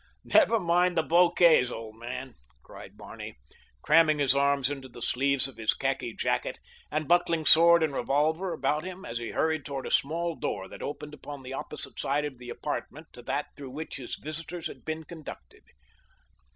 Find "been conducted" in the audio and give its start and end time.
14.83-15.65